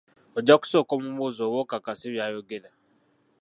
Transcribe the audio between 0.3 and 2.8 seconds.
Ojja kusooka omubuuze oba akakasa by’ayogera.